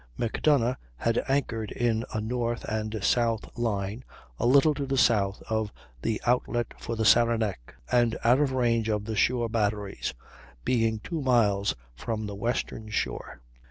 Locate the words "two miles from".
10.97-12.25